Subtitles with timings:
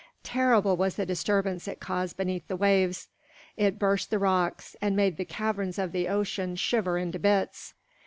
[0.23, 3.07] Terrible was the disturbance it caused beneath the waves.
[3.55, 7.75] It burst the rocks and made the caverns of the ocean shiver into bits.